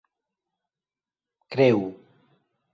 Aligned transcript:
kreu 1.51 1.83